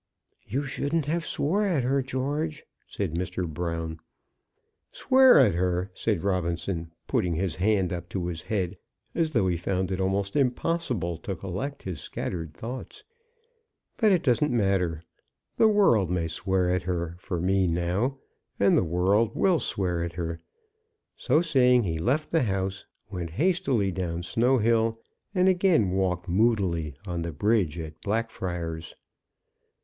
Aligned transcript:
"You 0.47 0.63
shouldn't 0.63 1.05
have 1.05 1.23
swore 1.27 1.61
at 1.63 1.83
her, 1.83 2.01
George," 2.01 2.63
said 2.87 3.13
Mr. 3.13 3.47
Brown. 3.47 3.99
"Swear 4.91 5.37
at 5.37 5.53
her!" 5.53 5.91
said 5.93 6.23
Robinson, 6.23 6.89
putting 7.05 7.35
his 7.35 7.57
hand 7.57 7.93
up 7.93 8.09
to 8.09 8.25
his 8.25 8.41
head, 8.41 8.79
as 9.13 9.29
though 9.29 9.45
he 9.45 9.55
found 9.57 9.91
it 9.91 10.01
almost 10.01 10.35
impossible 10.35 11.17
to 11.19 11.35
collect 11.35 11.83
his 11.83 12.01
scattered 12.01 12.55
thoughts. 12.55 13.03
"But 13.97 14.11
it 14.11 14.23
doesn't 14.23 14.49
matter. 14.49 15.03
The 15.57 15.67
world 15.67 16.09
may 16.09 16.25
swear 16.27 16.71
at 16.71 16.81
her 16.81 17.15
for 17.19 17.39
me 17.39 17.67
now; 17.67 18.17
and 18.59 18.75
the 18.75 18.83
world 18.83 19.35
will 19.35 19.59
swear 19.59 20.03
at 20.03 20.13
her!" 20.13 20.41
So 21.15 21.43
saying, 21.43 21.83
he 21.83 21.99
left 21.99 22.31
the 22.31 22.41
house, 22.41 22.87
went 23.11 23.29
hastily 23.29 23.91
down 23.91 24.23
Snow 24.23 24.57
Hill, 24.57 24.99
and 25.35 25.47
again 25.47 25.91
walked 25.91 26.27
moodily 26.27 26.95
on 27.05 27.21
the 27.21 27.31
bridge 27.31 27.77
of 27.77 28.01
Blackfriars. 28.01 28.95